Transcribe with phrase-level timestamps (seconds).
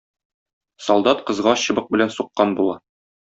[0.85, 2.81] Солдат кызга чыбык белән суккан була.